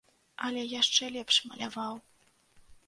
Але 0.47 0.61
яшчэ 0.71 1.03
лепш 1.19 1.35
маляваў. 1.51 1.95